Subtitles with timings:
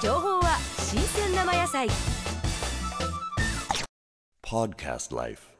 [0.00, 1.88] 情報は新鮮生野菜
[4.42, 5.57] Podcast Life